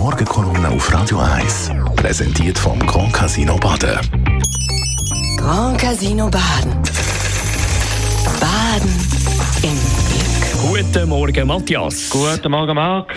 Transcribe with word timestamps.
Morgenkolumne 0.00 0.70
auf 0.70 0.94
Radio 0.94 1.18
1. 1.18 1.72
Präsentiert 1.94 2.58
vom 2.58 2.78
Grand 2.78 3.12
Casino 3.12 3.56
Baden. 3.58 3.98
Grand 5.36 5.78
Casino 5.78 6.30
Baden. 6.30 6.72
Baden 8.40 8.90
im 9.62 9.76
Glück. 10.08 10.84
Guten 10.88 11.06
Morgen, 11.06 11.46
Matthias. 11.46 12.08
Guten 12.08 12.50
Morgen, 12.50 12.76
Marc. 12.76 13.14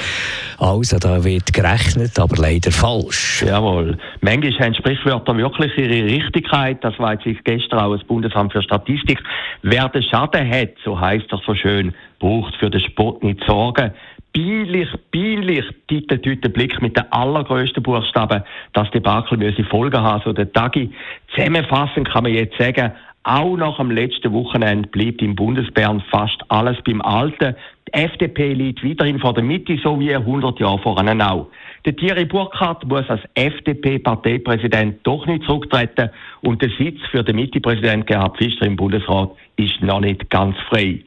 Also, 0.59 0.99
da 0.99 1.23
wird 1.23 1.53
gerechnet, 1.53 2.19
aber 2.19 2.35
leider 2.35 2.71
falsch. 2.71 3.43
Jawohl. 3.47 3.97
Manchmal 4.19 4.59
haben 4.59 4.75
Sprichwörter 4.75 5.37
wirklich 5.37 5.77
ihre 5.77 6.03
Richtigkeit. 6.03 6.83
Das 6.83 6.99
weiß 6.99 7.19
ich 7.23 7.41
gestern 7.45 7.79
auch 7.79 7.95
das 7.95 8.05
Bundesamt 8.05 8.51
für 8.51 8.61
Statistik. 8.61 9.23
Wer 9.61 9.87
den 9.87 10.03
Schaden 10.03 10.49
hat, 10.49 10.73
so 10.83 10.99
heißt 10.99 11.27
das 11.29 11.39
so 11.45 11.55
schön, 11.55 11.95
braucht 12.19 12.57
für 12.57 12.69
den 12.69 12.81
Sport 12.81 13.23
nicht 13.23 13.41
sorgen. 13.47 13.93
Peinlich, 14.35 14.89
peinlich, 15.11 15.63
titelt 15.87 16.25
heute 16.25 16.49
Blick 16.49 16.81
mit 16.81 16.97
den 16.97 17.11
allergrößten 17.11 17.83
Buchstaben, 17.83 18.43
dass 18.73 18.87
die 18.87 18.93
Debakel 18.93 19.37
müsse 19.37 19.63
Folgen 19.63 20.01
haben, 20.01 20.23
so 20.25 20.33
der 20.33 20.51
Tagi. 20.51 20.89
Zusammenfassend 21.35 22.09
kann 22.09 22.23
man 22.23 22.33
jetzt 22.33 22.57
sagen, 22.57 22.93
auch 23.25 23.55
nach 23.55 23.77
dem 23.77 23.91
letzten 23.91 24.33
Wochenende 24.33 24.89
bleibt 24.89 25.21
im 25.21 25.35
Bundesbären 25.35 26.01
fast 26.09 26.41
alles 26.49 26.77
beim 26.83 27.01
Alten. 27.01 27.55
Die 27.87 27.93
FDP 27.93 28.53
liegt 28.53 28.83
weiterhin 28.83 29.19
vor 29.19 29.35
der 29.35 29.43
Mitte, 29.43 29.77
so 29.83 29.99
wie 29.99 30.15
100 30.15 30.59
Jahre 30.59 30.79
voran 30.79 31.21
auch. 31.21 31.47
Der 31.85 31.95
Thierry 31.95 32.25
Burkhardt 32.25 32.85
muss 32.85 33.07
als 33.09 33.21
FDP-Parteipräsident 33.35 34.99
doch 35.03 35.27
nicht 35.27 35.43
zurücktreten 35.43 36.09
und 36.41 36.59
der 36.61 36.69
Sitz 36.77 36.99
für 37.11 37.23
den 37.23 37.35
Mitte-Präsident 37.35 38.07
Gerhard 38.07 38.37
Fischer 38.37 38.65
im 38.65 38.77
Bundesrat 38.77 39.31
ist 39.57 39.79
noch 39.81 40.01
nicht 40.01 40.27
ganz 40.31 40.57
frei. 40.69 41.03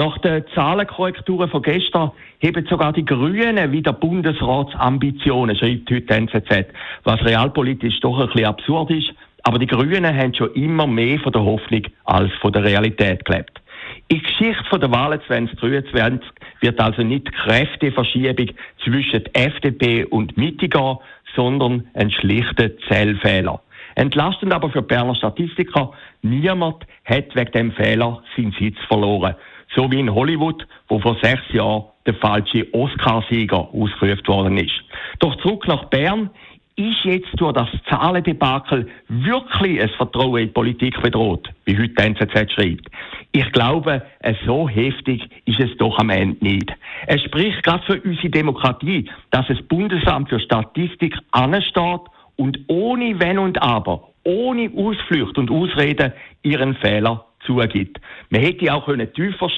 Nach 0.00 0.16
den 0.16 0.46
Zahlenkorrekturen 0.54 1.50
von 1.50 1.60
gestern 1.60 2.12
heben 2.38 2.66
sogar 2.70 2.90
die 2.94 3.04
Grünen 3.04 3.70
wieder 3.70 3.92
Bundesratsambitionen, 3.92 5.54
schreibt 5.54 5.90
heute 5.90 6.14
NZZ, 6.14 6.68
was 7.04 7.22
realpolitisch 7.22 8.00
doch 8.00 8.18
ein 8.18 8.28
bisschen 8.28 8.46
absurd 8.46 8.92
ist. 8.92 9.12
Aber 9.42 9.58
die 9.58 9.66
Grünen 9.66 10.16
haben 10.16 10.32
schon 10.32 10.54
immer 10.54 10.86
mehr 10.86 11.18
von 11.18 11.32
der 11.32 11.44
Hoffnung 11.44 11.82
als 12.06 12.32
von 12.40 12.50
der 12.50 12.64
Realität 12.64 13.26
gelebt. 13.26 13.60
In 14.08 14.22
der 14.22 14.30
Geschichte 14.30 14.78
der 14.78 14.90
Wahlen 14.90 15.20
2023 15.26 16.30
wird 16.62 16.80
also 16.80 17.02
nicht 17.02 17.26
die 17.26 17.32
Kräfteverschiebung 17.32 18.52
zwischen 18.82 19.26
FDP 19.34 20.06
und 20.06 20.34
Mitte 20.38 20.70
gehen, 20.70 20.96
sondern 21.36 21.86
ein 21.92 22.10
schlichter 22.10 22.70
Zählfehler. 22.88 23.60
Entlastend 24.00 24.54
aber 24.54 24.70
für 24.70 24.80
Berner 24.80 25.14
Statistiker, 25.14 25.92
niemand 26.22 26.86
hat 27.04 27.36
wegen 27.36 27.52
dem 27.52 27.72
Fehler 27.72 28.22
seinen 28.34 28.52
Sitz 28.58 28.78
verloren. 28.88 29.34
So 29.76 29.92
wie 29.92 30.00
in 30.00 30.14
Hollywood, 30.14 30.66
wo 30.88 30.98
vor 31.00 31.18
sechs 31.22 31.42
Jahren 31.52 31.84
der 32.06 32.14
falsche 32.14 32.66
Oscarsieger 32.72 33.58
ausgerufen 33.58 34.26
worden 34.26 34.56
ist. 34.56 34.72
Doch 35.18 35.36
zurück 35.42 35.68
nach 35.68 35.84
Bern 35.90 36.30
ist 36.76 37.04
jetzt 37.04 37.28
durch 37.36 37.52
das 37.52 37.68
Zahlendebakel 37.90 38.88
wirklich 39.08 39.82
ein 39.82 39.90
Vertrauen 39.90 40.40
in 40.40 40.46
die 40.46 40.52
Politik 40.54 41.02
bedroht, 41.02 41.50
wie 41.66 41.76
heute 41.76 41.90
die 41.90 42.02
NZZ 42.02 42.52
schreibt. 42.52 42.88
Ich 43.32 43.52
glaube, 43.52 44.02
so 44.46 44.66
heftig 44.66 45.28
ist 45.44 45.60
es 45.60 45.76
doch 45.76 45.98
am 45.98 46.08
Ende 46.08 46.42
nicht. 46.42 46.72
Es 47.06 47.22
spricht 47.22 47.62
gerade 47.64 47.84
für 47.84 48.00
unsere 48.00 48.30
Demokratie, 48.30 49.10
dass 49.30 49.46
das 49.46 49.60
Bundesamt 49.60 50.30
für 50.30 50.40
Statistik 50.40 51.14
ansteht 51.32 52.00
und 52.40 52.58
ohne 52.68 53.20
Wenn 53.20 53.38
und 53.38 53.60
Aber, 53.60 54.08
ohne 54.24 54.70
Ausflüchte 54.74 55.38
und 55.38 55.50
Ausreden 55.50 56.14
ihren 56.42 56.74
Fehler 56.76 57.26
zugibt. 57.44 58.00
Man 58.30 58.40
hätte 58.40 58.72
auch 58.72 58.86
können 58.86 59.12
tiefer 59.12 59.50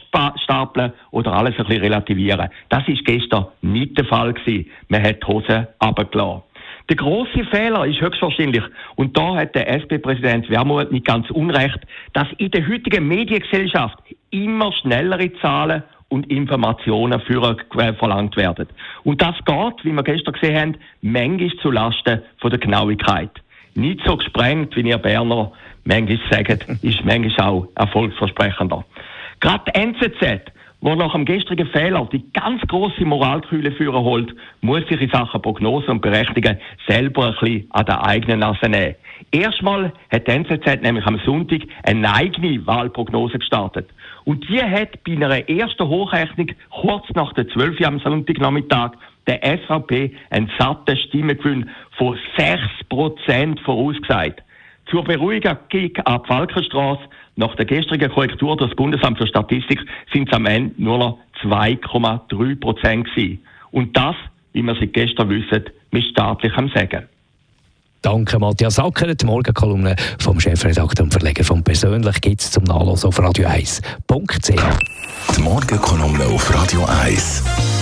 stapeln 0.42 0.92
oder 1.12 1.32
alles 1.32 1.56
ein 1.58 1.66
bisschen 1.66 1.82
relativieren. 1.82 2.48
Das 2.70 2.82
ist 2.88 3.04
gestern 3.04 3.46
nicht 3.60 3.96
der 3.96 4.04
Fall 4.06 4.32
gewesen. 4.32 4.68
Man 4.88 5.04
hat 5.04 5.22
die 5.22 5.26
Hose 5.28 5.68
runtergelassen. 5.80 6.42
Der 6.88 6.96
große 6.96 7.44
Fehler 7.52 7.86
ist 7.86 8.00
höchstwahrscheinlich, 8.00 8.64
und 8.96 9.16
da 9.16 9.36
hat 9.36 9.54
der 9.54 9.68
SP-Präsident 9.70 10.50
Wermuth 10.50 10.90
nicht 10.90 11.06
ganz 11.06 11.30
unrecht, 11.30 11.78
dass 12.14 12.26
in 12.38 12.50
der 12.50 12.66
heutigen 12.66 13.06
Mediengesellschaft 13.06 13.98
immer 14.30 14.72
schnellere 14.72 15.32
Zahlen 15.34 15.84
und 16.12 16.30
Informationen 16.30 17.20
für 17.22 17.56
äh, 17.78 17.94
verlangt 17.94 18.36
werden. 18.36 18.68
Und 19.02 19.22
das 19.22 19.34
geht, 19.46 19.84
wie 19.84 19.92
wir 19.92 20.02
gestern 20.02 20.34
gesehen 20.34 20.56
haben, 20.56 20.76
manchmal 21.00 21.56
zu 21.62 21.70
Lasten 21.70 22.20
von 22.38 22.50
der 22.50 22.58
Genauigkeit. 22.58 23.30
Nicht 23.74 24.00
so 24.04 24.18
gesprengt, 24.18 24.76
wie 24.76 24.82
ihr 24.82 24.98
Berner 24.98 25.52
manchmal 25.84 26.20
sagt, 26.30 26.66
ist 26.82 27.02
manchmal 27.02 27.48
auch 27.48 27.66
erfolgsversprechender. 27.76 28.84
Gerade 29.40 29.74
NZZ 29.74 30.52
wo 30.82 30.96
nach 30.96 31.12
dem 31.12 31.24
gestrigen 31.24 31.68
Fehler 31.68 32.08
die 32.12 32.24
ganz 32.32 32.60
große 32.62 33.04
Moralkühle 33.04 33.70
führen 33.72 34.02
holt, 34.04 34.34
muss 34.62 34.86
sich 34.88 35.00
in 35.00 35.10
Sachen 35.10 35.40
Prognose 35.40 35.90
und 35.90 36.02
Berechnungen 36.02 36.58
selber 36.88 37.28
ein 37.28 37.34
bisschen 37.40 37.66
an 37.70 37.86
der 37.86 38.04
eigenen 38.04 38.40
Nase 38.40 38.68
nehmen. 38.68 38.96
Erstmal 39.30 39.92
hat 40.10 40.26
die 40.26 40.32
NZZ 40.32 40.82
nämlich 40.82 41.06
am 41.06 41.20
Sonntag 41.24 41.62
eine 41.84 42.12
eigene 42.12 42.66
Wahlprognose 42.66 43.38
gestartet. 43.38 43.88
Und 44.24 44.48
die 44.48 44.60
hat 44.60 45.02
bei 45.04 45.12
einer 45.12 45.48
ersten 45.48 45.88
Hochrechnung 45.88 46.48
kurz 46.70 47.06
nach 47.14 47.32
der 47.34 47.48
12 47.48 47.80
Uhr 47.80 47.86
am 47.86 48.00
Sonntagnachmittag 48.00 48.92
der 49.28 49.40
SVP 49.58 50.16
einen 50.30 50.50
satten 50.58 50.96
Stimmengewinn 50.96 51.70
von 51.96 52.18
6% 52.36 53.60
vorausgesagt. 53.60 54.42
Zur 54.92 55.04
Beruhigung 55.04 55.56
ging 55.70 55.96
ab 56.04 56.26
Falkenstraße 56.26 57.00
nach 57.36 57.56
der 57.56 57.64
gestrigen 57.64 58.12
Korrektur 58.12 58.58
des 58.58 58.76
Bundesamt 58.76 59.16
für 59.16 59.26
Statistik 59.26 59.80
sind 60.12 60.28
es 60.28 60.34
am 60.34 60.44
Ende 60.44 60.74
nur 60.76 60.98
noch 60.98 61.18
2,3 61.42 62.60
Prozent 62.60 63.06
gewesen. 63.06 63.42
Und 63.70 63.96
das, 63.96 64.14
wie 64.52 64.62
wir 64.62 64.74
seit 64.74 64.92
gestern 64.92 65.30
wissen, 65.30 65.64
mit 65.92 66.04
staatlichem 66.04 66.70
Segen. 66.74 67.04
Danke, 68.02 68.38
Matthias 68.38 68.78
Acker. 68.78 69.14
Die 69.14 69.24
Morgenkolumne 69.24 69.96
vom 70.18 70.38
Chefredakteur 70.38 71.04
und 71.04 71.12
Verleger 71.12 71.44
von 71.44 71.64
Persönlich 71.64 72.20
gibt 72.20 72.42
es 72.42 72.50
zum 72.50 72.64
Nachlassen 72.64 73.08
auf 73.08 73.18
radio1.ch. 73.18 74.50
Die 75.36 75.40
Morgenkolumne 75.40 76.26
auf 76.26 76.54
Radio 76.54 76.84
1. 76.84 77.81